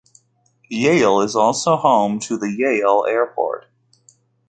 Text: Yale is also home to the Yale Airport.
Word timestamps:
Yale 0.71 1.21
is 1.21 1.35
also 1.35 1.75
home 1.77 2.17
to 2.19 2.35
the 2.35 2.51
Yale 2.51 3.05
Airport. 3.07 3.67